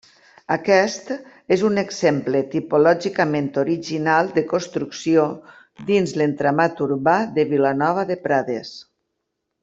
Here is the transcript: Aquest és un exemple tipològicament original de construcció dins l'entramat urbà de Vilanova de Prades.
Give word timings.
Aquest 0.53 1.09
és 1.55 1.63
un 1.69 1.75
exemple 1.81 2.39
tipològicament 2.53 3.49
original 3.65 4.31
de 4.39 4.43
construcció 4.55 5.25
dins 5.93 6.15
l'entramat 6.21 6.81
urbà 6.91 7.15
de 7.37 7.45
Vilanova 7.55 8.07
de 8.13 8.17
Prades. 8.29 8.73